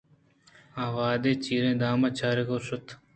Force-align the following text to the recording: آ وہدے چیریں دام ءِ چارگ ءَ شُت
آ 0.83 0.83
وہدے 0.95 1.31
چیریں 1.43 1.75
دام 1.81 1.99
ءِ 2.07 2.17
چارگ 2.19 2.49
ءَ 2.55 2.65
شُت 2.65 2.85